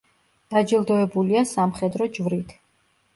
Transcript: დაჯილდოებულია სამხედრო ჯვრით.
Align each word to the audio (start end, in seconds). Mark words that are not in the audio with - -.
დაჯილდოებულია 0.53 1.43
სამხედრო 1.49 2.07
ჯვრით. 2.17 2.57